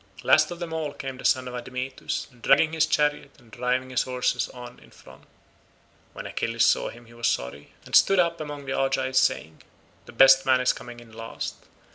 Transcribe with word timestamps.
Last 0.23 0.49
of 0.49 0.57
them 0.57 0.73
all 0.73 0.93
came 0.93 1.17
the 1.19 1.25
son 1.25 1.47
of 1.47 1.53
Admetus, 1.53 2.25
dragging 2.41 2.73
his 2.73 2.87
chariot 2.87 3.33
and 3.37 3.51
driving 3.51 3.91
his 3.91 4.01
horses 4.01 4.49
on 4.49 4.79
in 4.79 4.89
front. 4.89 5.25
When 6.13 6.25
Achilles 6.25 6.65
saw 6.65 6.89
him 6.89 7.05
he 7.05 7.13
was 7.13 7.27
sorry, 7.27 7.73
and 7.85 7.95
stood 7.95 8.17
up 8.17 8.41
among 8.41 8.65
the 8.65 8.73
Argives 8.73 9.19
saying, 9.19 9.61
"The 10.07 10.11
best 10.11 10.43
man 10.43 10.59
is 10.59 10.73
coming 10.73 10.99
in 11.01 11.11
last. 11.11 11.53